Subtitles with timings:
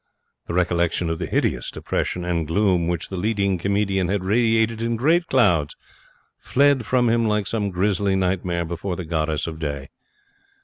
[0.47, 4.95] The recollection of the hideous depression and gloom which the leading comedian had radiated in
[4.95, 5.75] great clouds
[6.39, 9.89] fled from him like some grisly nightmare before the goddess of day.